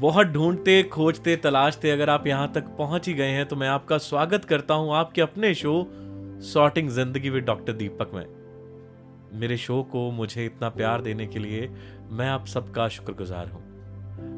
बहुत 0.00 0.26
ढूंढते, 0.26 0.82
खोजते, 0.82 1.34
तलाशते, 1.36 1.90
अगर 1.90 2.10
आप 2.10 2.26
यहाँ 2.26 2.50
तक 2.52 2.68
पहुँच 2.78 3.08
ही 3.08 3.12
गए 3.14 3.30
हैं 3.30 3.46
तो 3.46 3.56
मैं 3.56 3.68
आपका 3.68 3.96
स्वागत 3.98 4.44
करता 4.44 4.74
हूँ 4.74 4.94
आपके 4.94 5.20
अपने 5.20 5.52
शो, 5.54 5.72
सॉर्टिंग 6.42 6.88
ज़िंदगी 6.88 7.30
विद 7.30 7.44
डॉक्टर 7.44 7.72
दीपक 7.72 8.14
में। 8.14 9.38
मेरे 9.40 9.56
शो 9.56 9.82
को 9.82 10.10
मुझे 10.10 10.44
इतना 10.46 10.68
प्यार 10.68 11.02
देने 11.02 11.26
के 11.26 11.38
लिए 11.38 11.68
मैं 12.10 12.28
आप 12.28 12.46
सबका 12.46 12.86
शुक्रगुजार 12.88 13.48
हूँ, 13.48 13.62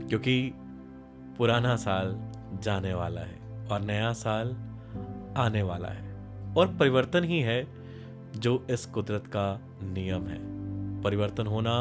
क्योंकि 0.09 0.53
पुराना 1.39 1.77
साल 1.77 2.17
जाने 2.63 2.95
वाला 2.95 3.21
है 3.21 3.69
और 3.71 3.81
नया 3.83 4.13
साल 4.15 4.51
आने 5.37 5.63
वाला 5.63 5.89
है, 5.89 6.55
और 6.57 6.75
परिवर्तन 6.81 7.25
ही 7.25 7.41
है 7.41 7.65
जो 8.37 8.65
इस 8.71 8.87
कुदरत 8.87 9.27
का 9.27 9.47
नियम 9.85 10.27
है। 10.27 10.41
परिवर्तन 11.03 11.47
होना 11.47 11.77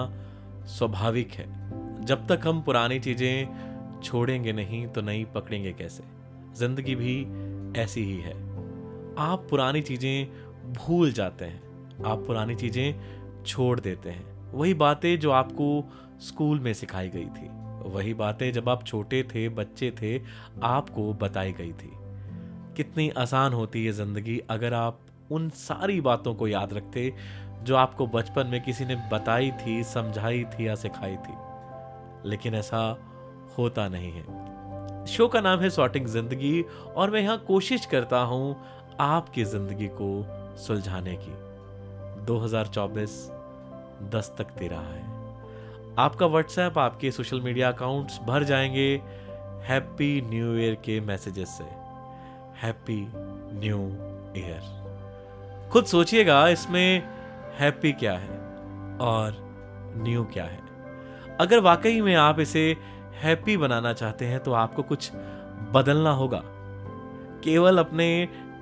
स्वाभाविक 0.69 1.31
है। 1.31 1.49
जब 2.01 2.27
तक 2.27 2.47
हम 2.47 2.61
पुरानी 2.61 2.99
चीज़ें 2.99 3.70
छोड़ेंगे 4.03 4.53
नहीं 4.53 4.87
तो 4.87 5.01
नहीं 5.01 5.25
पकड़ेंगे 5.25 5.73
कैसे? 5.73 6.03
ज़िंदगी 6.55 6.95
भी 6.95 7.15
ऐसी 7.81 8.03
ही 8.03 8.17
है। 8.17 8.33
आप 9.17 9.47
पुरानी 9.49 9.81
चीज़ें 9.81 10.73
भूल 10.73 11.11
जाते 11.11 11.45
हैं। 11.45 12.03
आप 12.05 12.17
पुरानी 12.17 12.55
चीज़ें 12.55 13.43
छोड़ 13.45 13.79
देते 13.79 14.09
हैं। 14.09 14.51
वही 14.51 14.73
बातें 14.73 15.19
जो 15.19 15.31
आपको 15.31 15.83
स्कूल 16.19 16.59
में 16.59 16.73
सिखाई 16.73 17.09
गई 17.09 17.25
थी। 17.25 17.49
वही 17.89 18.13
बातें 18.13 18.51
जब 18.53 18.69
आप 18.69 18.85
छोटे 18.85 19.23
थे, 19.23 19.49
बच्चे 19.49 19.91
थे, 19.91 20.21
आपको 20.63 21.13
बताई 21.13 21.51
गई 21.51 21.71
थी। 21.71 21.91
कितनी 22.77 23.09
आसान 23.09 23.53
होती 23.53 23.85
है 23.85 23.91
ज़िंदगी 23.91 24.41
अगर 24.49 24.73
आप 24.73 24.99
उन 25.31 25.49
सारी 25.49 26.01
बातों 26.01 26.35
को 26.35 26.47
याद 26.47 26.73
रखते 26.73 27.13
जो 27.63 27.75
आपको 27.75 28.07
बचपन 28.07 28.47
में 28.47 28.61
किसी 28.63 28.85
ने 28.85 28.95
बताई 28.95 29.51
थी, 29.51 29.83
समझाई 29.83 30.43
थी 30.43 30.67
या 30.67 30.75
सिखाई 30.75 31.15
थी। 31.15 32.29
लेकिन 32.29 32.55
ऐसा 32.55 32.81
होता 33.57 33.87
नहीं 33.87 34.11
है। 34.11 35.05
शो 35.07 35.27
का 35.27 35.41
नाम 35.41 35.59
है 35.59 35.69
सॉर्टिंग 35.69 36.07
ज़िंदगी 36.07 36.61
और 36.95 37.11
मैं 37.11 37.21
यहाँ 37.21 37.37
कोशिश 37.37 37.85
करता 37.85 38.19
हूँ 38.21 38.55
आपकी 38.99 39.43
ज़िंदगी 39.43 39.87
को 39.91 40.09
सुलझाने 40.57 41.15
की। 41.21 41.33
2024 42.25 43.11
दस्तक 44.11 44.53
दे 44.59 44.67
रहा 44.67 44.93
है। 44.93 45.09
आपका 45.99 46.25
व्हाट्सएप 46.25 46.77
आपके 46.77 47.11
सोशल 47.11 47.41
मीडिया 47.41 47.71
अकाउंट्स 47.71 48.19
भर 48.23 48.43
जाएँगे 48.43 48.89
हैप्पी 49.65 50.21
न्यू 50.21 50.55
ईयर 50.55 50.75
के 50.75 50.99
मैसेजेस 51.01 51.57
से। 51.57 51.63
हैप्पी 52.61 53.01
न्यू 53.59 53.79
ईयर 54.37 54.79
खुद 55.71 55.85
सोचिएगा, 55.85 56.47
इसमें 56.47 57.03
हैप्पी 57.59 57.91
क्या 57.93 58.13
है 58.13 58.37
और 59.01 59.35
न्यू 59.97 60.23
क्या 60.23 60.43
है। 60.43 60.59
अगर 61.39 61.59
वाकई 61.59 62.01
में 62.01 62.15
आप 62.15 62.39
इसे 62.39 62.75
हैप्पी 63.13 63.57
बनाना 63.57 63.93
चाहते 63.93 64.25
हैं 64.25 64.39
तो 64.39 64.53
आपको 64.53 64.83
कुछ 64.83 65.11
बदलना 65.73 66.11
होगा। 66.11 66.41
केवल 67.43 67.77
अपने 67.77 68.07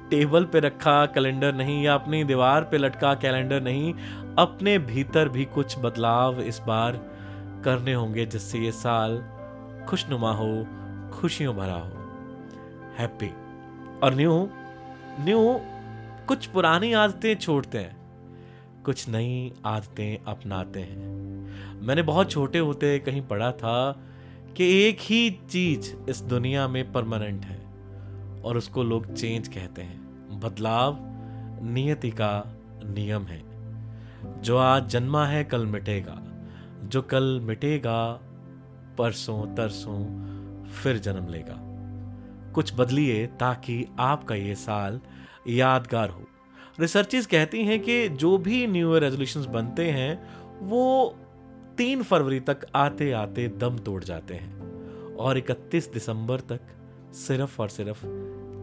टेबल 0.09 0.45
पे 0.45 0.59
रखा 0.59 1.05
कैलेंडर 1.05 1.53
नहीं 1.53 1.83
या 1.83 1.93
अपनी 1.93 2.23
दीवार 2.23 2.63
पे 2.63 2.77
लटका 2.77 3.13
कैलेंडर 3.13 3.61
नहीं, 3.61 3.93
अपने 4.37 4.77
भीतर 4.79 5.29
भी 5.29 5.45
कुछ 5.45 5.77
बदलाव 5.79 6.39
इस 6.41 6.59
बार 6.59 6.99
करने 7.65 7.93
होंगे 7.93 8.25
जिससे 8.25 8.59
ये 8.59 8.71
साल 8.71 9.17
खुशनुमा 9.89 10.31
हो, 10.31 10.65
खुशियों 11.13 11.55
भरा 11.55 11.73
हो। 11.73 12.07
हैप्पी। 12.97 13.31
और 13.99 14.13
न्यू 14.13 14.49
न्यू, 15.19 15.59
कुछ 16.27 16.45
पुरानी 16.45 16.91
आदतें 16.93 17.35
छोड़ते 17.35 17.77
हैं, 17.77 17.95
कुछ 18.85 19.07
नई 19.09 19.53
आदतें 19.65 20.23
अपनाते 20.27 20.79
हैं। 20.79 21.81
मैंने 21.81 22.01
बहुत 22.01 22.31
छोटे 22.31 22.59
होते 22.59 22.97
कहीं 22.99 23.21
पढ़ा 23.21 23.51
था 23.51 23.75
कि 24.57 24.83
एक 24.83 24.97
ही 25.01 25.39
चीज़ 25.49 26.09
इस 26.09 26.21
दुनिया 26.21 26.67
में 26.67 26.93
परमानेंट 26.93 27.45
है, 27.45 27.65
और 28.41 28.57
उसको 28.57 28.83
लोग 28.83 29.13
चेंज 29.13 29.47
कहते 29.47 29.81
हैं। 29.81 30.09
बदलाव 30.39 30.97
नियति 31.73 32.09
का 32.09 32.57
नियम 32.85 33.23
है। 33.23 33.43
जो 34.41 34.57
आज 34.57 34.89
जन्मा 34.89 35.25
है, 35.25 35.43
कल 35.43 35.65
मिटेगा। 35.65 36.23
जो 36.83 37.01
कल 37.01 37.39
मिटेगा, 37.39 38.19
परसों, 38.97 39.55
तरसों, 39.55 40.05
फिर 40.65 40.97
जन्म 40.97 41.27
लेगा। 41.27 41.55
कुछ 42.51 42.73
बदलिए 42.77 43.27
ताकि 43.27 43.85
आपका 43.99 44.35
ये 44.35 44.55
साल 44.55 45.01
यादगार 45.47 46.09
हो। 46.09 46.23
रिसर्चेस 46.79 47.25
कहती 47.25 47.63
हैं 47.63 47.79
कि 47.79 48.09
जो 48.09 48.37
भी 48.37 48.67
न्यू 48.67 48.93
ईयर 48.93 49.03
रेजोल्यूशंस 49.03 49.45
बनते 49.45 49.91
हैं, 49.91 50.29
वो 50.59 51.15
तीन 51.79 52.03
फरवरी 52.03 52.39
तक 52.39 52.59
आते 52.75 53.11
आते 53.11 53.47
दम 53.47 53.77
तोड़ 53.77 54.03
जाते 54.03 54.33
हैं 54.33 54.59
और 55.15 55.37
इकतीस 55.37 55.93
दिसंबर 55.93 56.39
तक 56.39 56.59
सिर्फ़ 57.13 57.61
और 57.61 57.69
सिर्फ़ 57.69 58.05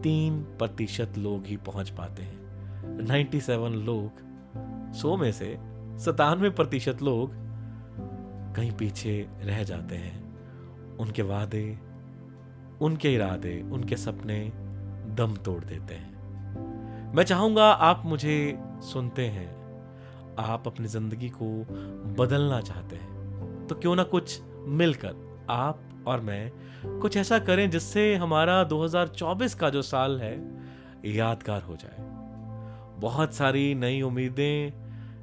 तीन 0.01 0.41
प्रतिशत 0.41 1.13
लोग 1.17 1.45
ही 1.45 1.57
पहुँच 1.57 1.89
पाते 1.89 2.23
हैं। 2.23 2.39
97 3.07 3.73
लोग, 3.73 4.11
सौ 4.93 5.17
में 5.17 5.31
से 5.31 5.57
सतानवे 5.99 6.49
प्रतिशत 6.49 7.01
लोग 7.01 7.31
कहीं 8.55 8.71
पीछे 8.71 9.27
रह 9.41 9.63
जाते 9.63 9.95
हैं। 9.95 10.37
उनके 10.97 11.21
वादे, 11.21 11.79
उनके 12.81 13.13
इरादे, 13.13 13.61
उनके 13.61 13.97
सपने 13.97 14.51
दम 15.15 15.35
तोड़ 15.35 15.63
देते 15.63 15.93
हैं। 15.93 16.17
मैं 17.13 17.23
चाहूँगा 17.23 17.65
आप 17.65 18.01
मुझे 18.05 18.59
सुनते 18.79 19.25
हैं। 19.25 19.56
आप 20.39 20.67
अपनी 20.67 20.87
ज़िंदगी 20.87 21.29
को 21.29 21.45
बदलना 22.19 22.61
चाहते 22.61 22.95
हैं। 22.95 23.67
तो 23.67 23.75
क्यों 23.75 23.95
ना 23.95 24.03
कुछ 24.03 24.41
मिलकर 24.57 25.45
आप 25.49 25.79
और 26.07 26.19
मैं 26.19 26.51
कुछ 26.99 27.17
ऐसा 27.17 27.39
करें 27.39 27.69
जिससे 27.69 28.15
हमारा 28.15 28.63
2024 28.63 29.53
का 29.53 29.69
जो 29.69 29.81
साल 29.81 30.19
है 30.21 30.61
यादगार 31.05 31.61
हो 31.61 31.75
जाए। 31.75 32.05
बहुत 32.99 33.33
सारी 33.33 33.75
नई 33.75 34.01
उम्मीदें 34.01 34.71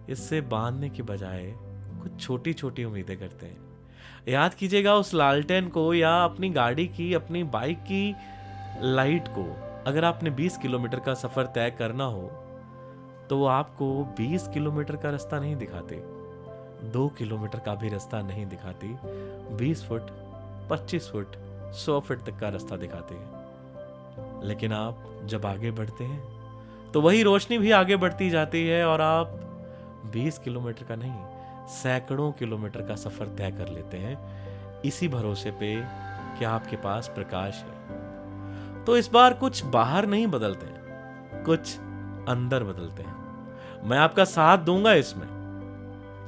इससे 0.08 0.40
बांधने 0.40 0.90
के 0.90 1.02
बजाय 1.02 1.54
कुछ 2.02 2.20
छोटी 2.20 2.52
छोटी 2.52 2.84
उम्मीदें 2.84 3.18
करते 3.18 3.46
हैं। 3.46 3.58
याद 4.28 4.54
कीजिएगा 4.54 4.94
उस 4.94 5.14
लालटेन 5.14 5.68
को 5.68 5.94
या 5.94 6.24
अपनी 6.24 6.50
गाड़ी 6.50 6.86
की, 6.86 7.14
अपनी 7.14 7.42
बाइक 7.42 7.78
की 7.78 8.14
लाइट 8.82 9.28
को। 9.28 9.44
अगर 9.86 10.04
आपने 10.04 10.30
20 10.30 10.56
किलोमीटर 10.58 11.00
का 11.00 11.14
सफ़र 11.14 11.46
तय 11.46 11.70
करना 11.78 12.04
हो 12.04 12.43
तो 13.30 13.38
वो 13.38 13.46
आपको 13.46 13.86
20 14.18 14.48
किलोमीटर 14.48 14.96
का 14.96 15.10
रास्ता 15.10 15.38
नहीं 15.40 15.56
दिखाते। 15.56 15.96
दो 16.88 17.08
किलोमीटर 17.08 17.58
का 17.58 17.74
भी 17.74 17.88
रास्ता 17.88 18.20
नहीं 18.22 18.46
दिखाती। 18.46 18.94
20 19.56 19.84
फुट 19.84 20.10
25 20.70 21.10
फुट 21.10 21.36
100 21.74 22.00
फुट 22.00 22.24
तक 22.24 22.38
का 22.38 22.48
रास्ता 22.48 22.76
दिखाते 22.76 23.14
हैं। 23.14 24.42
लेकिन 24.44 24.72
आप 24.72 25.20
जब 25.24 25.46
आगे 25.46 25.70
बढ़ते 25.70 26.04
हैं 26.04 26.92
तो 26.92 27.00
वही 27.00 27.22
रोशनी 27.22 27.58
भी 27.58 27.70
आगे 27.70 27.96
बढ़ती 27.96 28.30
जाती 28.30 28.66
है 28.66 28.84
और 28.86 29.00
आप 29.00 29.40
20 30.12 30.38
किलोमीटर 30.38 30.84
का 30.84 30.96
नहीं, 30.96 31.66
सैकड़ों 31.68 32.30
किलोमीटर 32.32 32.82
का 32.82 32.96
सफ़र 32.96 33.26
तय 33.28 33.50
कर 33.50 33.68
लेते 33.68 33.96
हैं। 33.96 34.82
इसी 34.82 35.08
भरोसे 35.08 35.50
पे 35.50 35.74
कि 36.38 36.44
आपके 36.44 36.76
पास 36.76 37.08
प्रकाश 37.08 37.64
है। 37.64 38.84
तो 38.84 38.96
इस 38.96 39.10
बार 39.10 39.34
कुछ 39.34 39.64
बाहर 39.64 40.06
नहीं 40.06 40.26
बदलते 40.26 40.66
कुछ 41.44 41.76
अंदर 42.28 42.64
बदलते 42.64 43.02
हैं। 43.02 43.88
मैं 43.88 43.98
आपका 43.98 44.24
साथ 44.24 44.58
दूँगा 44.58 44.92
इसमें, 44.94 45.26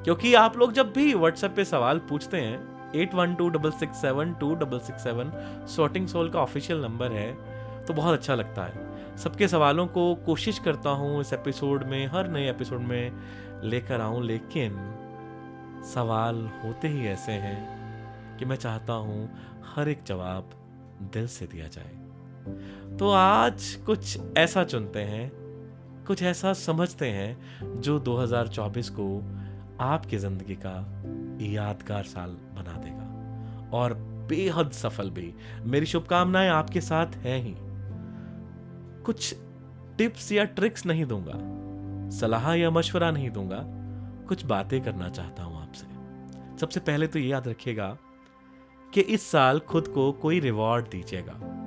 क्योंकि 0.05 0.35
आप 0.35 0.57
लोग 0.59 0.73
जब 0.73 0.93
भी 0.93 1.13
व्हाट्सएप 1.15 1.55
पे 1.57 1.65
सवाल 1.65 1.99
पूछते 1.99 2.41
हैं 2.41 2.93
eight 2.95 3.15
one 3.15 3.35
two 3.35 3.49
double 3.49 3.71
six 3.71 4.01
seven 4.01 4.33
two 4.35 4.55
double 4.55 4.79
six 4.79 5.03
seven 5.03 5.33
sorting 5.69 6.07
soul 6.09 6.31
का 6.31 6.41
ऑफिशियल 6.41 6.83
नंबर 6.83 7.13
है 7.13 7.33
तो 7.87 7.95
बहुत 7.95 8.19
अच्छा 8.19 8.35
लगता 8.35 8.65
है। 8.65 9.17
सबके 9.17 9.49
सवालों 9.49 9.87
को 9.87 10.15
कोशिश 10.27 10.59
करता 10.59 10.91
हूँ 10.91 11.21
इस 11.21 11.33
एपिसोड 11.33 11.85
में, 11.85 12.07
हर 12.07 12.29
नए 12.29 12.49
एपिसोड 12.51 12.81
में 12.81 13.13
लेकर 13.63 14.01
आऊँ, 14.01 14.23
लेकिन 14.23 14.77
सवाल 15.85 16.45
होते 16.65 16.89
ही 16.89 17.07
ऐसे 17.07 17.33
हैं 17.33 18.37
कि 18.39 18.45
मैं 18.45 18.57
चाहता 18.57 18.93
हूँ 18.93 19.29
हर 19.67 19.89
एक 19.89 20.03
जवाब 20.07 20.51
दिल 21.13 21.27
से 21.29 21.47
दिया 21.47 21.67
जाए। 21.69 22.97
तो 22.97 23.11
आज 23.11 23.75
कुछ 23.87 24.19
ऐसा 24.39 24.65
चुनते 24.65 25.01
हैं 25.01 25.31
कुछ 26.07 26.23
ऐसा 26.23 26.53
समझते 26.53 27.11
हैं 27.11 27.81
जो 27.81 28.01
2024 28.01 28.89
को 28.89 29.25
आपकी 29.81 30.19
ज़िंदगी 30.19 30.55
का 30.55 31.03
यादगार 31.53 32.03
साल 32.03 32.31
बना 32.31 32.73
देगा। 32.73 33.07
और 33.79 33.95
बेहद 34.29 34.71
सफल 34.71 35.11
भी। 35.11 35.35
मेरी 35.61 35.87
शुभकामनाएँ 35.87 36.49
आपके 36.49 36.81
साथ 36.81 37.07
है 37.07 37.39
ही। 37.39 37.55
कुछ 39.03 39.35
टिप्स 39.99 40.33
या 40.33 40.45
ट्रिक्स 40.45 40.87
नहीं 40.87 41.07
दूँगा। 41.07 41.57
सलाह 42.17 42.55
या 42.55 42.71
मशवरा 42.71 43.11
नहीं 43.11 43.31
दूँगा। 43.31 43.61
कुछ 44.29 44.45
बातें 44.45 44.83
करना 44.83 45.09
चाहता 45.09 45.43
हूँ 45.43 45.63
आपसे। 45.63 45.87
सबसे 46.59 46.81
पहले 46.81 47.07
तो 47.07 47.19
ये 47.19 47.29
याद 47.29 47.49
रखिएगा 47.49 47.97
कि 48.95 49.01
इस 49.01 49.31
साल 49.31 49.59
खुद 49.59 49.89
को 49.89 50.13
कोई 50.13 50.41
रिवॉर्ड 50.41 50.89
दीजिएगा। 50.89 51.63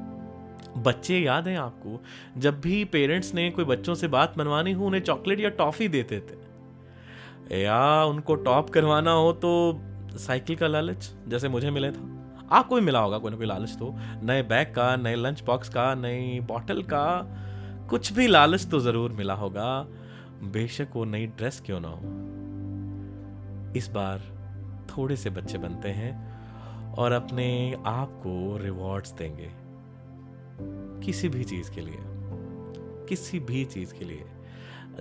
बच्चे 0.78 1.20
याद 1.20 1.48
हैं 1.48 1.58
आपको, 1.58 2.00
जब 2.38 2.60
भी 2.62 2.84
पेरेंट्स 2.86 3.34
ने 3.34 3.50
कोई 3.52 3.66
बच्चों 3.66 3.96
से 3.96 4.08
बात 4.08 4.38
मनवानी 4.38 4.72
हो, 4.72 4.86
उन्हें 4.86 5.02
चॉकलेट 5.02 5.40
या 5.40 5.50
टॉफी 5.50 5.88
देते 5.88 6.20
थे। 6.20 7.64
या 7.64 8.04
उनको 8.06 8.36
टॉप 8.36 8.70
करवाना 8.70 9.12
हो 9.12 9.32
तो 9.34 9.80
साइकिल 10.18 10.56
का 10.56 10.68
लालच, 10.68 11.12
जैसे 11.28 11.50
मुझे 11.50 11.72
मिले 11.72 11.92
था। 11.92 12.48
आपको 12.52 12.76
भी 12.76 12.82
मिला 12.82 13.00
होगा 13.00 13.18
कोई 13.18 13.32
ना 13.32 13.38
कोई 13.38 13.46
लालच 13.46 13.76
तो। 13.76 13.94
नए 14.24 14.44
बैग 14.44 14.68
का, 14.68 14.96
नए 14.96 15.16
लंच 15.16 15.44
बॉक्स 15.44 15.70
का, 15.70 15.94
नई 15.96 16.40
बॉटल 16.40 16.82
का, 16.84 17.06
कुछ 17.90 18.14
भी 18.14 18.28
लालच 18.28 18.66
तो 18.66 18.80
ज़रूर 18.80 19.12
मिला 19.12 19.34
होगा। 19.34 19.88
बेशक 20.44 20.88
वो 20.96 21.06
नई 21.06 21.26
ड्रेस 21.28 21.62
क्यों 21.66 21.80
ना 21.80 21.88
हो। 21.88 22.02
इस 23.78 23.90
बार 23.90 24.22
थोड़े 24.90 25.16
से 25.16 25.30
बच्चे 25.30 25.58
बनते 25.58 25.90
हैं 25.90 26.12
और 26.94 27.12
अपने 27.12 27.76
आप 27.86 28.20
को 28.24 28.58
रिवॉर्ड्स 28.58 29.12
देंगे। 29.12 29.50
किसी 31.06 31.30
भी 31.30 31.44
चीज़ 31.44 31.72
के 31.72 31.82
लिए, 31.82 32.00
किसी 33.10 33.40
भी 33.40 33.66
चीज़ 33.66 33.94
के 33.94 34.06
लिए। 34.06 34.26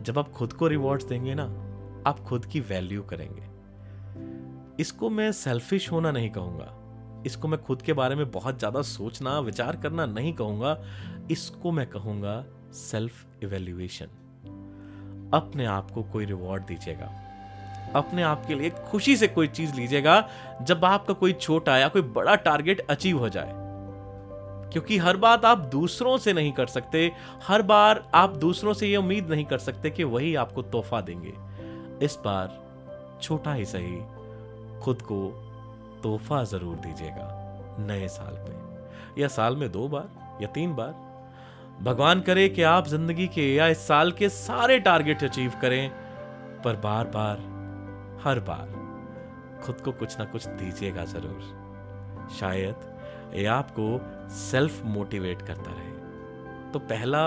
जब 0.01 0.19
आप 0.19 0.31
खुद 0.33 0.53
को 0.53 0.67
रिवॉर्ड्स 0.67 1.05
देंगे 1.05 1.35
ना, 1.35 1.45
आप 2.07 2.21
खुद 2.21 2.47
की 2.47 2.61
वैल्यू 2.61 3.03
करेंगे। 3.03 3.43
इसको 4.83 5.11
मैं 5.11 5.33
सेल्फिश 5.33 5.93
होना 5.93 6.11
नहीं 6.11 6.31
कहूँगा। 6.31 6.75
इसको 7.27 7.49
मैं 7.49 7.63
खुद 7.63 7.83
के 7.83 7.93
बारे 7.93 8.15
में 8.15 8.31
बहुत 8.31 8.59
ज़्यादा 8.59 8.83
सोचना, 8.83 9.41
विचार 9.41 9.77
करना 9.77 10.07
नहीं 10.07 10.33
कहूँगा। 10.33 10.83
इसको 11.31 11.73
मैं 11.73 11.87
कहूँगा 11.87 12.45
सेल्फ 12.73 13.27
इवेल्युएशन 13.43 14.07
अपने 15.35 15.65
आप 15.65 15.91
को 15.91 16.03
कोई 16.03 16.25
रिवॉर्ड 16.25 16.63
दीजिएगा। 16.63 17.13
अपने 17.95 18.23
आप 18.23 18.47
के 18.47 18.55
लिए 18.55 18.71
खुशी 18.71 19.17
से 19.17 19.29
कोई 19.29 19.49
चीज़ 19.49 19.75
लीजिएगा। 19.75 20.29
जब 20.63 20.85
आपका 20.85 21.15
कोई 21.15 21.33
छोटा 21.33 21.79
या 21.79 21.89
कोई 21.89 22.03
बड़ा 22.03 22.35
टारगेट 22.35 22.81
अचीव 22.81 23.19
हो 23.19 23.29
जाए 23.29 23.68
क्योंकि 24.73 24.99
हर 24.99 25.17
बात 25.17 25.45
आप 25.45 25.59
दूसरों 25.73 26.17
से 26.19 26.33
नहीं 26.33 26.53
कर 26.53 26.67
सकते, 26.67 27.11
हर 27.47 27.63
बार 27.63 28.03
आप 28.15 28.37
दूसरों 28.37 28.73
से 28.73 28.89
यह 28.89 28.99
उम्मीद 28.99 29.31
नहीं 29.31 29.45
कर 29.45 29.59
सकते 29.59 29.91
कि 29.91 30.05
वही 30.05 30.35
आपको 30.35 30.63
तोहफा 30.65 31.01
देंगे। 31.01 31.35
इस 32.05 32.19
बार 32.25 32.59
छोटा 33.23 33.53
ही 33.53 33.65
सही, 33.65 33.97
खुद 34.83 35.03
को 35.03 35.27
तोहफा 36.03 36.43
ज़रूर 36.45 36.77
दीजिएगा 36.77 37.29
नए 37.81 38.09
साल 38.09 38.35
पे 38.39 39.21
या 39.21 39.29
साल 39.29 39.57
में 39.57 39.71
दो 39.73 39.87
बार, 39.89 40.09
या 40.43 40.49
तीन 40.49 40.75
बार। 40.75 41.07
भगवान 41.83 42.21
करे 42.21 42.49
कि 42.49 42.63
आप 42.63 42.87
ज़िंदगी 42.89 43.27
के 43.29 43.55
या 43.55 43.67
इस 43.69 43.87
साल 43.89 44.13
के 44.13 44.29
सारे 44.29 44.79
टारगेट 44.81 45.25
अचीव 45.25 45.53
करें, 45.63 45.91
पर 46.65 46.77
बार 46.77 47.07
बार 47.07 47.37
हर 48.25 48.41
बार 48.41 48.77
खुद 49.63 49.81
को 49.81 49.93
कुछ 49.93 50.19
ना 50.19 50.25
कुछ 50.25 50.47
दीजिएगा 50.47 51.05
ज़रूर। 51.05 52.29
शायद 52.39 52.98
ये 53.35 53.45
आपको 53.47 54.01
सेल्फ 54.31 54.85
मोटिवेट 54.87 55.43
करता 55.43 55.71
रहे। 55.71 56.73
तो 56.73 56.79
पहला 56.79 57.23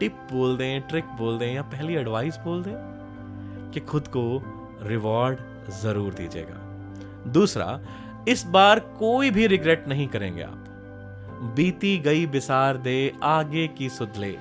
टिप 0.00 0.16
बोल 0.32 0.56
दें, 0.56 0.80
ट्रिक 0.80 1.04
बोल 1.18 1.38
दें, 1.38 1.52
या 1.54 1.62
पहली 1.62 1.94
एडवाइस 1.94 2.36
बोल 2.36 2.62
दें 2.62 3.70
कि 3.72 3.80
खुद 3.80 4.08
को 4.08 4.42
रिवॉर्ड 4.82 5.38
ज़रूर 5.72 6.14
दीजिएगा। 6.14 7.30
दूसरा, 7.32 7.80
इस 8.28 8.44
बार 8.46 8.78
कोई 8.98 9.30
भी 9.30 9.46
रिग्रेट 9.46 9.88
नहीं 9.88 10.06
करेंगे 10.08 10.42
आप। 10.42 11.52
बीती 11.56 11.96
गई 11.98 12.26
बिसार 12.26 12.76
दे 12.76 13.12
आगे 13.22 13.66
की 13.68 13.88
सुधले। 13.88 14.36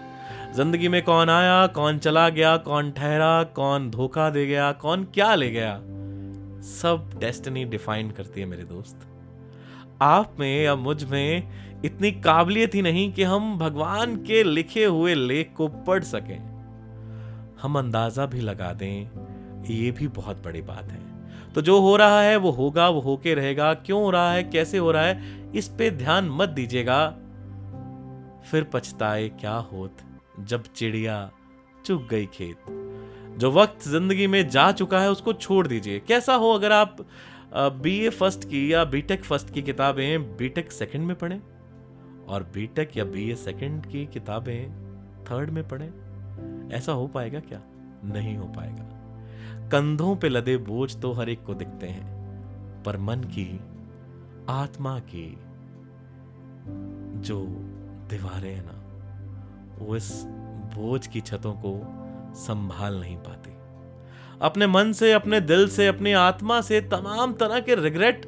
ज़िंदगी 0.55 0.87
में 0.87 1.01
कौन 1.03 1.29
आया, 1.29 1.65
कौन 1.67 1.97
चला 1.97 2.27
गया, 2.29 2.55
कौन 2.57 2.91
ठहरा, 2.91 3.43
कौन 3.55 3.89
धोखा 3.91 4.29
दे 4.29 4.45
गया, 4.45 4.71
कौन 4.71 5.03
क्या 5.13 5.33
ले 5.35 5.49
गया, 5.51 5.75
सब 6.61 7.09
डेस्टिनी 7.19 7.65
डिफाइन 7.65 8.11
करती 8.11 8.41
है 8.41 8.47
मेरे 8.47 8.63
दोस्त। 8.63 9.07
आप 10.05 10.35
में 10.39 10.63
या 10.63 10.75
मुझमें 10.75 11.81
इतनी 11.85 12.11
काबिलियत 12.11 12.75
ही 12.75 12.81
नहीं 12.81 13.11
कि 13.13 13.23
हम 13.23 13.57
भगवान 13.57 14.15
के 14.15 14.43
लिखे 14.43 14.85
हुए 14.85 15.13
लेख 15.13 15.53
को 15.57 15.67
पढ़ 15.67 16.03
सकें। 16.03 16.37
हम 17.61 17.77
अंदाज़ा 17.79 18.25
भी 18.25 18.41
लगा 18.41 18.71
दें, 18.73 19.09
ये 19.65 19.91
भी 19.91 20.07
बहुत 20.07 20.43
बड़ी 20.43 20.61
बात 20.61 20.91
है। 20.91 21.03
तो 21.53 21.61
जो 21.61 21.79
हो 21.81 21.95
रहा 21.95 22.21
है, 22.21 22.37
वो 22.37 22.51
होगा, 22.51 22.89
वो 22.89 23.01
होके 23.01 23.33
रहेगा। 23.33 23.73
क्यों 23.73 24.01
हो 24.03 24.09
रहा 24.09 24.31
है, 24.31 24.43
कैसे 24.43 24.77
हो 24.77 24.91
रहा 24.91 25.03
है, 25.03 25.51
इस 25.55 25.67
पे 25.67 25.89
ध्यान 25.91 26.29
मत 26.29 26.49
दीजिएगा। 26.49 27.07
फिर 28.51 28.63
पछताए 28.63 29.27
क्या 29.29 29.53
होत, 29.53 29.97
जब 30.39 30.63
चिड़िया 30.75 31.29
चुग 31.85 32.07
गई 32.07 32.25
खेत। 32.25 32.57
जो 33.37 33.51
वक्त 33.51 33.87
ज़िंदगी 33.87 34.27
में 34.27 34.47
जा 34.49 34.71
चुका 34.71 34.99
है, 34.99 35.11
उसको 35.11 35.33
छोड़ 35.33 35.65
दीजिए। 35.67 35.99
कैसा 35.99 36.33
हो 36.33 36.51
अगर 36.51 36.71
आप 36.71 36.97
बी 37.57 38.05
ए 38.05 38.09
फ़र्स्ट 38.09 38.49
की 38.49 38.73
या 38.73 38.85
बीटेक 38.85 39.23
फ़र्स्ट 39.23 39.49
की 39.49 39.61
किताबें 39.61 40.37
बीटेक 40.37 40.71
सेकंड 40.71 41.07
में 41.07 41.15
पढ़ें 41.15 41.39
और 42.25 42.43
बीटेक 42.43 42.97
या 42.97 43.05
बी 43.05 43.31
ए 43.31 43.35
सेकेंड 43.35 43.85
की 43.85 44.05
किताबें 44.05 44.71
थर्ड 45.23 45.49
में 45.49 45.67
पढ़ें। 45.67 46.69
ऐसा 46.71 46.91
हो 46.91 47.07
पाएगा 47.07 47.39
क्या? 47.39 47.61
नहीं 48.03 48.37
हो 48.37 48.47
पाएगा। 48.47 48.91
कंधों 49.69 50.15
पे 50.15 50.29
लदे 50.29 50.57
बोझ 50.57 51.01
तो 51.01 51.11
हर 51.11 51.29
एक 51.29 51.43
को 51.43 51.53
दिखते 51.53 51.87
हैं, 51.87 52.05
पर 52.83 52.97
मन 52.97 53.19
की, 53.19 53.59
आत्मा 54.49 54.99
की 54.99 55.37
जो 57.21 57.45
दीवारें 58.09 58.55
हैं 58.55 58.65
ना, 58.65 58.81
वो 59.79 59.95
इस 59.95 60.23
बोझ 60.75 61.07
की 61.07 61.21
छतों 61.21 61.53
को 61.53 61.81
संभाल 62.35 62.99
नहीं 62.99 63.17
पाती। 63.17 63.54
अपने 64.41 64.67
मन 64.67 64.91
से, 64.91 65.11
अपने 65.11 65.41
दिल 65.41 65.69
से, 65.69 65.87
अपनी 65.87 66.13
आत्मा 66.13 66.61
से 66.61 66.81
तमाम 66.81 67.33
तरह 67.33 67.59
के 67.59 67.75
रिग्रेट 67.75 68.25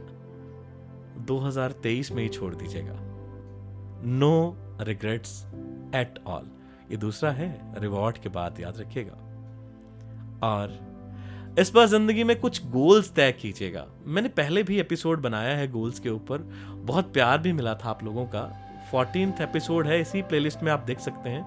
2023 1.27 2.11
में 2.11 2.23
ही 2.23 2.29
छोड़ 2.29 2.55
दीजिएगा। 2.55 2.93
नो 4.03 4.57
रिग्रेट्स 4.81 5.45
एट 5.95 6.19
ऑल 6.27 6.49
ये 6.91 6.97
दूसरा 6.97 7.31
है 7.31 7.73
रिवॉर्ड 7.81 8.17
के 8.17 8.29
बाद 8.29 8.59
याद 8.59 8.77
रखिएगा। 8.77 9.17
और 10.43 10.87
इस 11.59 11.73
बार 11.73 11.85
ज़िंदगी 11.85 12.23
में 12.23 12.39
कुछ 12.39 12.65
गोल्स 12.65 13.11
तय 13.11 13.31
कीजिएगा। 13.31 13.85
मैंने 14.05 14.29
पहले 14.29 14.63
भी 14.63 14.79
एपिसोड 14.79 15.21
बनाया 15.21 15.57
है 15.57 15.67
गोल्स 15.67 15.99
के 15.99 16.09
ऊपर। 16.09 16.37
बहुत 16.75 17.13
प्यार 17.13 17.37
भी 17.37 17.53
मिला 17.53 17.73
था 17.75 17.89
आप 17.89 18.03
लोगों 18.03 18.25
का। 18.25 18.63
फोर्टीन 18.91 19.33
एपिसोड 19.41 19.87
है, 19.87 20.01
इसी 20.01 20.21
प्लेलिस्ट 20.21 20.63
में 20.63 20.71
आप 20.71 20.79
देख 20.79 20.99
सकते 20.99 21.29
हैं। 21.29 21.43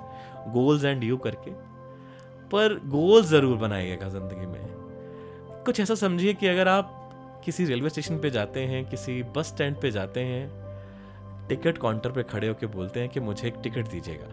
गोल्स 0.53 0.85
एंड 0.85 1.05
यू 1.05 1.17
करके। 1.17 1.70
पर 2.53 2.81
गोल 2.87 3.25
ज़रूर 3.25 3.57
बनाइएगा 3.57 4.09
ज़िंदगी 4.09 4.47
में। 4.47 4.67
कुछ 5.65 5.81
ऐसा 5.81 5.95
समझिए 5.95 6.35
कि 6.35 6.47
अगर 6.47 6.69
आप 6.69 6.97
किसी 7.45 7.65
रेलवे 7.65 7.89
स्टेशन 7.89 8.19
पे 8.19 8.31
जाते 8.31 8.61
हैं, 8.61 8.91
किसी 8.91 9.23
बस 9.23 9.47
स्टैंड 9.47 9.81
पे 9.81 9.91
जाते 9.91 10.21
हैं, 10.21 10.61
टिकट 11.49 11.79
काउंटर 11.79 12.13
पे 12.13 12.23
खड़े 12.23 12.49
होकर 12.49 12.67
बोलते 12.67 13.01
हैं 13.01 13.09
कि 13.09 13.21
मुझे 13.21 13.49
एक 13.49 13.55
टिकट 13.63 13.87
दीजिएगा। 13.87 14.27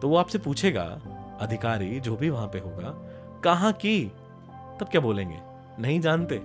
तो 0.00 0.08
वो 0.08 0.16
आपसे 0.16 0.38
पूछेगा, 0.38 1.00
अधिकारी 1.40 2.00
जो 2.00 2.16
भी 2.16 2.30
वहाँ 2.30 2.48
पे 2.48 2.58
होगा, 2.58 2.94
कहाँ 3.44 3.72
की? 3.72 4.12
तब 4.80 4.88
क्या 4.90 5.00
बोलेंगे? 5.00 5.38
नहीं 5.78 6.00
जानते। 6.00 6.36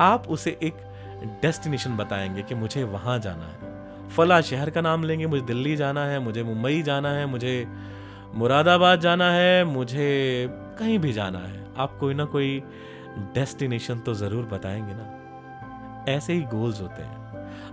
आप 0.00 0.24
उसे 0.28 0.58
एक 0.62 0.74
डेस्टिनेशन 1.42 1.96
बताएँगे 1.96 2.42
कि 2.42 2.54
मुझे 2.54 2.84
वहाँ 2.84 3.18
जाना 3.18 3.44
है। 3.44 3.70
फला 4.08 4.40
शहर 4.40 4.70
का 4.70 4.80
नाम 4.80 5.04
लेंगे, 5.04 5.26
मुझे 5.26 5.42
दिल्ली 5.42 5.76
जाना 5.76 6.06
है, 6.06 6.18
मुझे 6.18 6.42
मुंबई 6.42 6.82
जाना 6.82 7.08
है, 7.08 7.26
मुझे 7.26 7.66
मुरादाबाद 8.34 9.00
जाना 9.00 9.30
है, 9.32 9.64
मुझे 9.64 10.46
कहीं 10.78 10.98
भी 10.98 11.12
जाना 11.12 11.38
है। 11.38 11.64
आप 11.76 11.96
कोई 12.00 12.14
ना 12.14 12.24
कोई 12.24 12.62
डेस्टिनेशन 13.34 13.98
तो 13.98 14.14
ज़रूर 14.14 14.44
बताएँगे 14.44 14.94
ना। 14.96 16.04
ऐसे 16.08 16.32
ही 16.32 16.40
गोल्स 16.42 16.80
होते 16.80 17.02
हैं। 17.02 17.18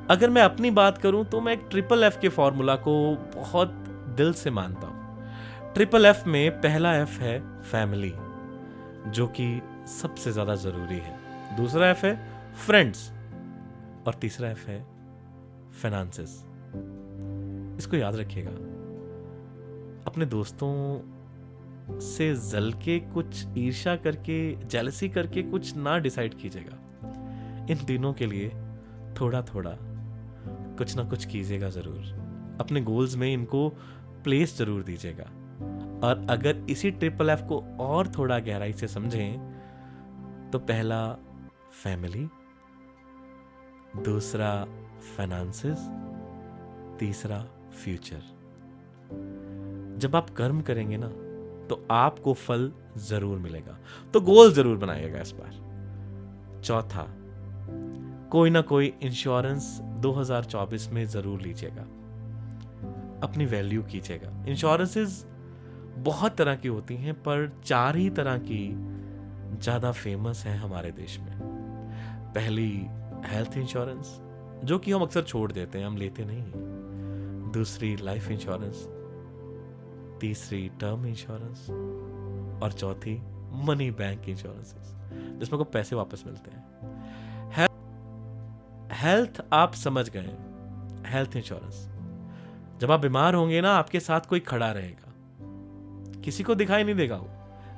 अगर 0.09 0.29
मैं 0.29 0.41
अपनी 0.41 0.71
बात 0.71 0.97
करूँ 0.97 1.23
तो 1.25 1.41
मैं 1.41 1.53
एक 1.53 1.67
ट्रिपल 1.71 2.03
एफ़ 2.03 2.19
के 2.19 2.29
फॉर्मूला 2.29 2.75
को 2.75 2.93
बहुत 3.35 3.71
दिल 4.17 4.33
से 4.33 4.49
मानता 4.49 4.87
हूँ। 4.87 5.73
ट्रिपल 5.73 6.05
एफ़ 6.05 6.27
में 6.29 6.51
पहला 6.61 6.95
एफ़ 6.95 7.19
है 7.21 7.39
फैमिली 7.61 8.13
जो 9.11 9.27
कि 9.27 9.61
सबसे 9.89 10.31
ज़्यादा 10.31 10.55
ज़रूरी 10.55 10.97
है। 10.97 11.15
दूसरा 11.57 11.89
एफ़ 11.89 12.05
है 12.05 12.15
फ्रेंड्स 12.65 13.09
और 14.07 14.13
तीसरा 14.13 14.49
एफ़ 14.49 14.67
है 14.67 14.79
फाइनेंसेस 15.81 16.43
इसको 17.79 17.97
याद 17.97 18.15
रखिएगा। 18.15 18.51
अपने 20.07 20.25
दोस्तों 20.25 21.99
से 21.99 22.33
जल 22.51 22.71
के 22.73 22.99
कुछ 23.13 23.45
ईर्षा 23.57 23.95
करके 23.95 24.37
जेलसी 24.65 25.09
करके 25.09 25.41
कुछ 25.43 25.75
ना 25.75 25.97
डिसाइड 25.97 26.33
कीजिएगा। 26.33 26.77
इन 27.71 27.85
दिनों 27.85 28.13
के 28.13 28.25
लिए 28.25 28.49
थोड़ा 29.19 29.41
थोड़ा 29.41 29.71
कुछ 30.77 30.95
ना 30.95 31.03
कुछ 31.03 31.25
कीजिएगा 31.25 31.69
ज़रूर। 31.69 32.57
अपने 32.61 32.81
गोल्स 32.81 33.15
में 33.15 33.31
इनको 33.33 33.69
प्लेस 34.23 34.57
ज़रूर 34.57 34.83
दीजिएगा। 34.83 35.23
और 36.07 36.25
अगर 36.29 36.65
इसी 36.69 36.91
ट्रिपल 36.91 37.29
एफ़ 37.29 37.43
को 37.43 37.59
और 37.79 38.07
थोड़ा 38.07 38.39
गहराई 38.39 38.73
से 38.73 38.87
समझें 38.87 40.49
तो 40.51 40.59
पहला 40.61 41.01
फैमिली 41.83 42.27
दूसरा 44.03 44.53
फाइनेंसेस 45.17 45.87
तीसरा 46.99 47.39
फ्यूचर 47.83 48.35
जब 49.97 50.15
आप 50.15 50.29
कर्म 50.29 50.61
करेंगे 50.61 50.97
ना 50.97 51.07
तो 51.67 51.85
आपको 51.91 52.33
फल 52.33 52.71
ज़रूर 52.97 53.37
मिलेगा। 53.39 53.77
तो 54.13 54.21
गोल 54.21 54.51
ज़रूर 54.53 54.77
बनाइएगा 54.77 55.21
इस 55.21 55.31
बार। 55.31 56.61
चौथा, 56.63 57.05
कोई 58.31 58.49
ना 58.49 58.61
कोई 58.61 58.93
इंश्योरेंस 59.03 59.79
2024 60.01 60.89
में 60.91 61.05
ज़रूर 61.05 61.41
लीजिएगा। 61.41 61.81
अपनी 63.23 63.45
वैल्यू 63.45 63.83
कीजिएगा। 63.83 64.31
इंश्योरेंसेस 64.47 65.25
बहुत 65.99 66.35
तरह 66.35 66.55
की 66.55 66.67
होती 66.67 66.95
हैं, 66.95 67.13
पर 67.13 67.51
चार 67.65 67.95
ही 67.95 68.09
तरह 68.09 68.37
की 68.37 68.69
ज़्यादा 69.61 69.91
फ़ेमस 69.91 70.43
है 70.45 70.57
हमारे 70.57 70.91
देश 70.91 71.19
में। 71.19 71.37
पहली 72.35 72.71
हेल्थ 73.25 73.57
इंश्योरेंस 73.57 74.19
जो 74.63 74.77
कि 74.79 74.91
हम 74.91 75.01
अक्सर 75.01 75.23
छोड़ 75.23 75.51
देते 75.51 75.79
हैं, 75.79 75.85
हम 75.85 75.97
लेते 75.97 76.25
नहीं 76.25 77.51
दूसरी 77.51 77.95
लाइफ 77.95 78.29
इंश्योरेंस 78.31 78.87
तीसरी 80.21 80.69
टर्म 80.81 81.05
इंश्योरेंस 81.05 81.69
और 82.63 82.71
चौथी 82.71 83.21
मनी 83.65 83.91
बैंक 83.91 84.29
इंश्योरेंस 84.29 84.75
जिसमें 85.39 85.57
को 85.57 85.63
पैसे 85.63 85.95
वापस 85.95 86.23
मिलते 86.27 86.51
हैं। 86.51 86.65
हेल्थ 88.93 89.41
आप 89.53 89.73
समझ 89.73 90.09
गए 90.09 90.35
हेल्थ 91.07 91.35
इंश्योरेंस 91.35 91.87
जब 92.81 92.91
आप 92.91 92.99
बीमार 92.99 93.33
होंगे 93.33 93.61
ना, 93.61 93.73
आपके 93.73 93.99
साथ 93.99 94.21
कोई 94.21 94.39
खड़ा 94.39 94.71
रहेगा। 94.71 95.13
किसी 96.21 96.43
को 96.43 96.55
दिखाई 96.55 96.83
नहीं 96.83 96.95
देगा 96.95 97.15
वो, 97.15 97.29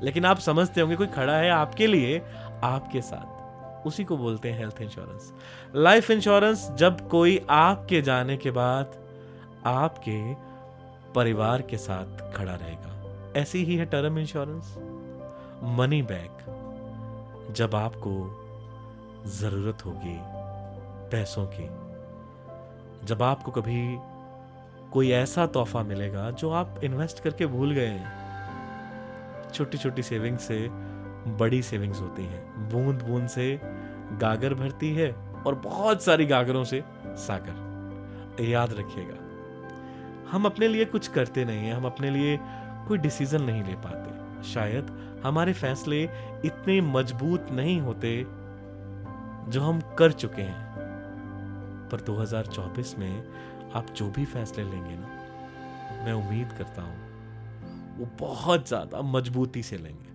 लेकिन 0.04 0.26
आप 0.26 0.38
समझते 0.38 0.82
होंगे 0.82 0.96
कोई 0.96 1.08
खड़ा 1.08 1.34
है 1.34 1.50
आपके 1.50 1.88
लिए, 1.88 2.20
आपके 2.64 3.02
साथ। 3.02 3.86
उसी 3.88 4.04
को 4.04 4.18
बोलते 4.18 4.52
हैं 4.52 4.60
हेल्थ 4.60 4.82
इंश्योरेंस 4.82 5.34
लाइफ 5.76 6.10
इंश्योरेंस 6.12 6.70
जब 6.72 7.08
कोई 7.10 7.40
आपके 7.50 8.02
जाने 8.02 8.38
के 8.38 8.52
बाद 8.52 8.96
आपके 9.66 10.49
परिवार 11.16 11.62
के 11.62 11.78
साथ 11.78 12.32
खड़ा 12.34 12.54
रहेगा। 12.54 13.40
ऐसी 13.40 13.64
ही 13.66 13.76
है 13.76 13.86
टर्म 13.86 14.18
इंश्योरेंस 14.20 14.76
मनी 15.78 16.02
बैक 16.02 16.46
जब 17.56 17.76
आपको 17.76 18.12
ज़रूरत 19.30 19.86
होगी 19.86 20.18
पैसों 21.12 21.46
की, 21.46 21.68
जब 23.06 23.24
आपको 23.24 23.52
कभी 23.52 23.98
कोई 24.92 25.12
ऐसा 25.12 25.46
तोहफा 25.48 25.84
मिलेगा 25.84 26.30
जो 26.32 26.52
आप 26.52 26.80
इन्वेस्ट 26.84 27.20
करके 27.20 27.46
भूल 27.46 27.74
गए 27.74 28.00
छोटी 29.54 29.78
छोटी 29.78 30.04
सेविंग्स 30.04 30.44
से 30.44 30.68
बड़ी 31.40 31.62
सेविंग्स 31.62 32.02
होती 32.02 32.24
हैं। 32.24 32.70
बूंद 32.70 33.02
बूंद 33.02 33.28
से 33.28 33.60
गागर 34.22 34.54
भरती 34.54 34.94
है 34.96 35.12
और 35.46 35.56
बहुत 35.56 36.04
सारी 36.04 36.26
गागरों 36.26 36.64
से 36.64 36.84
सागर। 37.06 38.44
याद 38.44 38.74
रखिएगा 38.74 39.29
हम 40.32 40.46
अपने 40.46 40.68
लिए 40.68 40.86
कुछ 40.86 41.08
करते 41.08 41.46
नहीं 41.46 41.58
हैं, 41.60 41.74
हम 41.74 41.86
अपने 41.86 42.10
लिए 42.10 42.38
कोई 42.88 42.98
डिसीज़न 42.98 43.42
नहीं 43.44 43.64
ले 43.64 43.76
पाते। 43.76 44.44
शायद 44.44 44.90
हमारे 45.24 45.54
फैसले 45.54 46.04
इतने 46.46 46.80
मज़बूत 46.82 47.48
नहीं 47.52 47.80
होते 47.82 48.26
जो 49.52 49.62
हम 49.62 49.80
कर 49.98 50.12
चुके 50.12 50.42
हैं। 50.42 50.68
पर 51.92 52.02
2024 52.02 52.98
में 53.00 53.24
आप 53.76 53.86
जो 53.90 54.10
भी 54.10 54.26
फैसले 54.26 54.64
लेंगे 54.64 54.96
ना, 54.96 55.08
मैं 56.06 56.14
उम्मीद 56.14 56.52
करता 56.58 56.82
हूँ, 56.82 56.98
वो 57.98 58.06
बहुत 58.20 58.68
ज़्यादा 58.68 59.02
मजबूती 59.02 59.64
से 59.64 59.78
लेंगे। 59.78 60.08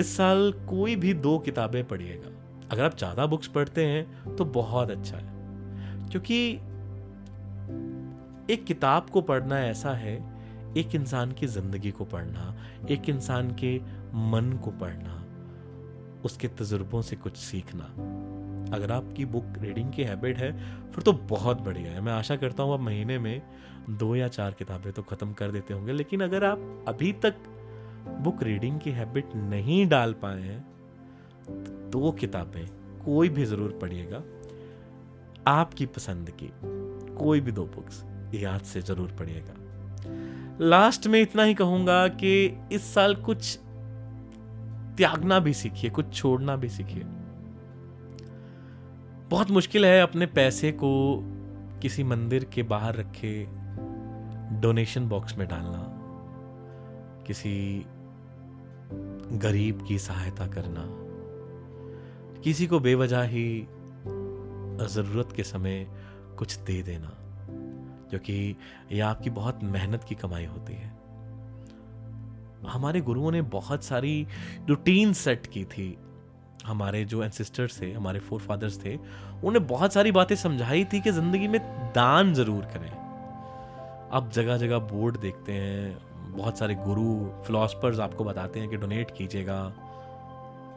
इस 0.00 0.16
साल 0.16 0.52
कोई 0.68 0.96
भी 0.96 1.14
दो 1.14 1.38
किताबें 1.38 1.84
पढ़िएगा। 1.84 2.30
अगर 2.72 2.84
आप 2.84 2.96
ज़्यादा 2.98 3.26
बुक्स 3.26 3.46
पढ़ते 3.46 3.84
हैं 3.84 4.36
तो 4.36 4.44
बहुत 4.44 4.90
अच्छा 4.90 5.16
है। 5.16 6.08
क्योंकि 6.08 6.58
एक 8.50 8.64
किताब 8.64 9.08
को 9.10 9.20
पढ़ना 9.20 9.58
ऐसा 9.60 9.92
है, 9.92 10.16
एक 10.76 10.94
इंसान 10.94 11.32
की 11.32 11.46
ज़िंदगी 11.46 11.90
को 11.90 12.04
पढ़ना, 12.04 12.54
एक 12.90 13.08
इंसान 13.08 13.50
के 13.54 13.76
मन 14.30 14.58
को 14.64 14.70
पढ़ना, 14.70 15.22
उसके 16.24 16.48
तजुर्बों 16.48 17.02
से 17.02 17.16
कुछ 17.16 17.36
सीखना। 17.36 17.84
अगर 18.76 18.92
आपकी 18.92 19.24
बुक 19.24 19.58
रीडिंग 19.58 19.92
की 19.92 20.02
हैबिट 20.02 20.38
है, 20.38 20.52
फिर 20.92 21.04
तो 21.04 21.12
बहुत 21.12 21.60
बढ़िया 21.60 21.92
है। 21.92 22.00
मैं 22.00 22.12
आशा 22.12 22.36
करता 22.36 22.62
हूँ 22.62 22.74
आप 22.74 22.80
महीने 22.80 23.18
में 23.18 23.42
दो 23.90 24.14
या 24.16 24.28
चार 24.28 24.52
किताबें 24.52 24.92
तो 24.92 25.02
ख़त्म 25.02 25.32
कर 25.32 25.50
देते 25.50 25.74
होंगे, 25.74 25.92
लेकिन 25.92 26.20
अगर 26.20 26.44
आप 26.44 26.84
अभी 26.88 27.12
तक 27.12 27.36
बुक 28.22 28.42
रीडिंग 28.42 28.80
की 28.80 28.90
हैबिट 28.90 29.34
नहीं 29.36 29.86
डाल 29.88 30.12
पाए 30.12 30.40
हैं 30.40 30.60
तो 31.44 31.72
दो 31.90 32.10
किताबें 32.12 32.66
कोई 33.04 33.28
भी 33.28 33.44
ज़रूर 33.44 33.78
पढ़िएगा। 33.82 34.22
आपकी 35.48 35.86
पसंद 35.86 36.30
की 36.42 36.50
कोई 37.16 37.40
भी 37.40 37.52
दो 37.52 37.64
बुक्स। 37.66 38.04
याद 38.34 38.60
से 38.60 38.80
ज़रूर 38.80 39.12
पढ़िएगा। 39.18 39.54
लास्ट 40.60 41.06
में 41.06 41.20
इतना 41.22 41.42
ही 41.42 41.54
कहूँगा 41.54 42.06
कि 42.08 42.46
इस 42.72 42.94
साल 42.94 43.14
कुछ 43.14 43.58
त्यागना 44.96 45.38
भी 45.38 45.52
सीखिए, 45.54 45.90
कुछ 45.90 46.14
छोड़ना 46.14 46.56
भी 46.56 46.68
सीखिए। 46.68 47.04
बहुत 49.30 49.50
मुश्किल 49.50 49.84
है 49.86 50.00
अपने 50.00 50.26
पैसे 50.26 50.72
को 50.72 50.92
किसी 51.82 52.04
मंदिर 52.04 52.44
के 52.44 52.62
बाहर 52.62 52.94
रखे 52.94 53.46
डोनेशन 54.60 55.08
बॉक्स 55.08 55.36
में 55.38 55.46
डालना, 55.48 55.82
किसी 57.26 57.84
गरीब 59.38 59.84
की 59.88 59.98
सहायता 59.98 60.46
करना, 60.46 60.86
किसी 62.42 62.66
को 62.66 62.80
बेवजह 62.80 63.22
ही 63.22 63.66
ज़रूरत 64.86 65.32
के 65.36 65.42
समय 65.42 65.86
कुछ 66.38 66.56
दे 66.56 66.82
देना। 66.82 67.12
क्योंकि 68.10 68.56
ये 68.92 69.00
आपकी 69.00 69.30
बहुत 69.30 69.62
मेहनत 69.64 70.04
की 70.04 70.14
कमाई 70.14 70.44
होती 70.44 70.72
है। 70.72 70.94
हमारे 72.68 73.00
गुरुओं 73.00 73.30
ने 73.30 73.42
बहुत 73.42 73.84
सारी 73.84 74.26
रूटीन 74.68 75.12
सेट 75.12 75.46
की 75.46 75.64
थी। 75.64 75.96
हमारे 76.66 77.04
जो 77.04 77.22
एंसिस्टर्स 77.22 77.80
थे, 77.80 77.92
हमारे 77.92 78.20
फोर 78.20 78.40
फादर्स 78.40 78.78
थे 78.84 78.96
उन्हें 79.44 79.66
बहुत 79.66 79.92
सारी 79.92 80.12
बातें 80.12 80.34
समझाई 80.36 80.84
थी 80.84 81.00
कि 81.00 81.10
ज़िंदगी 81.10 81.48
में 81.48 81.60
दान 81.94 82.32
ज़रूर 82.34 82.64
करें। 82.64 82.90
आप 84.12 84.30
जगह 84.32 84.56
जगह 84.56 84.78
बोर्ड 84.78 85.16
देखते 85.20 85.52
हैं, 85.52 85.98
बहुत 86.36 86.58
सारे 86.58 86.74
गुरु 86.74 87.42
फिलोसफर्स 87.46 88.00
आपको 88.00 88.24
बताते 88.24 88.60
हैं 88.60 88.68
कि 88.68 88.76
डोनेट 88.76 89.10
कीजिएगा। 89.10 89.62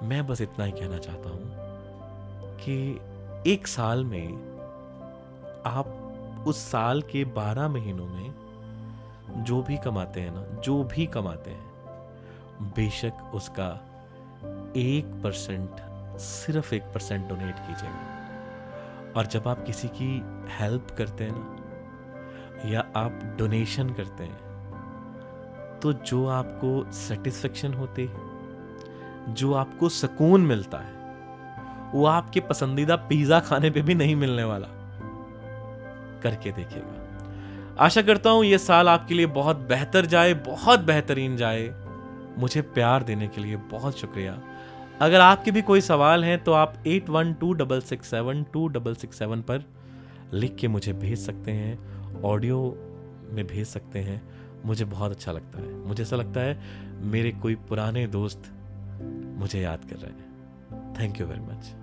मैं 0.03 0.25
बस 0.27 0.41
इतना 0.41 0.65
ही 0.65 0.71
कहना 0.71 0.97
चाहता 0.97 1.29
हूँ 1.29 2.57
कि 2.57 3.51
एक 3.51 3.67
साल 3.67 4.03
में 4.03 4.27
आप 5.65 6.08
उस 6.47 6.57
साल 6.57 7.01
के 7.01 7.23
बारह 7.25 7.67
महीनों 7.67 8.05
में 8.05 8.33
जो 9.43 9.61
भी 9.63 9.77
कमाते 9.77 10.21
हैं 10.21 10.31
ना, 10.31 10.61
जो 10.61 10.83
भी 10.83 11.05
कमाते 11.05 11.51
हैं, 11.51 11.69
बेशक 12.75 13.31
उसका 13.33 13.69
एक 14.75 15.21
परसेंट, 15.23 15.69
सिर्फ़ 16.19 16.75
एक 16.75 16.83
परसेंट 16.83 17.27
डोनेट 17.29 17.55
कीजिएगा। 17.55 19.13
और 19.17 19.25
जब 19.25 19.47
आप 19.47 19.63
किसी 19.65 19.87
की 19.87 20.21
हेल्प 20.59 20.87
करते 20.97 21.23
हैं 21.23 21.31
ना, 21.35 22.69
या 22.69 22.79
आप 22.95 23.35
डोनेशन 23.39 23.89
करते 23.89 24.23
हैं 24.23 24.39
तो 25.79 25.93
जो 25.93 26.27
आपको 26.27 26.91
सेटिस्फेक्शन 26.91 27.73
होती 27.73 28.05
है, 28.05 29.33
जो 29.33 29.53
आपको 29.53 29.89
सुकून 29.89 30.41
मिलता 30.41 30.77
है, 30.77 30.93
वो 31.91 32.05
आपके 32.05 32.39
पसंदीदा 32.39 32.95
पिज्जा 32.95 33.39
खाने 33.39 33.69
पे 33.69 33.81
भी 33.81 33.95
नहीं 33.95 34.15
मिलने 34.15 34.43
वाला। 34.43 34.67
करके 36.23 36.51
देखिएगा। 36.51 37.75
आशा 37.79 38.01
करता 38.01 38.29
हूँ 38.29 38.45
यह 38.45 38.57
साल 38.57 38.89
आपके 38.89 39.13
लिए 39.13 39.25
बहुत 39.25 39.57
बेहतर 39.57 40.05
जाए, 40.05 40.33
बहुत 40.33 40.79
बेहतरीन 40.79 41.37
जाए। 41.37 41.69
मुझे 42.37 42.61
प्यार 42.61 43.03
देने 43.03 43.27
के 43.27 43.41
लिए 43.41 43.55
बहुत 43.71 43.97
शुक्रिया। 43.97 44.39
अगर 45.01 45.19
आपके 45.19 45.51
भी 45.51 45.61
कोई 45.61 45.81
सवाल 45.81 46.23
हैं 46.23 46.43
तो 46.43 46.53
आप 46.53 46.73
eight 46.87 47.09
one 47.09 47.33
two 47.33 47.53
double 47.53 47.81
six 47.81 48.07
seven, 48.07 48.43
two 48.43 48.67
double 48.67 48.95
six 48.95 49.19
seven 49.19 49.41
पर 49.41 49.63
लिख 50.33 50.55
के 50.55 50.67
मुझे 50.67 50.93
भेज 50.93 51.19
सकते 51.19 51.51
हैं, 51.51 52.21
ऑडियो 52.21 52.61
में 53.31 53.45
भेज 53.47 53.67
सकते 53.67 53.99
हैं। 53.99 54.21
मुझे 54.65 54.85
बहुत 54.85 55.11
अच्छा 55.11 55.31
लगता 55.31 55.61
है। 55.61 55.73
मुझे 55.77 56.03
ऐसा 56.03 56.15
लगता 56.15 56.39
है, 56.39 56.59
मेरे 57.01 57.31
कोई 57.31 57.55
पुराने 57.69 58.07
दोस्त 58.07 58.51
मुझे 59.39 59.61
याद 59.61 59.85
कर 59.85 59.95
रहे 59.95 60.11
हैं। 60.11 60.93
Thank 60.99 61.19
you 61.21 61.27
very 61.27 61.41
much 61.41 61.73